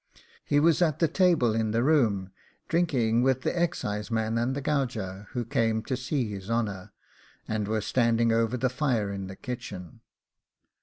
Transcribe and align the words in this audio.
He 0.43 0.59
was 0.59 0.81
at 0.81 0.97
the 0.97 1.07
table 1.07 1.53
in 1.53 1.69
the 1.69 1.83
room, 1.83 2.31
drinking 2.67 3.21
with 3.21 3.43
the 3.43 3.55
excise 3.55 4.09
man 4.09 4.35
and 4.39 4.55
the 4.55 4.59
gauger, 4.59 5.27
who 5.33 5.45
came 5.45 5.77
up 5.77 5.85
to 5.85 5.95
see 5.95 6.27
his 6.27 6.49
honour, 6.49 6.91
and 7.47 7.67
we 7.67 7.73
were 7.75 7.81
standing 7.81 8.31
over 8.31 8.57
the 8.57 8.67
fire 8.67 9.11
in 9.11 9.27
the 9.27 9.35
kitchen. 9.35 10.01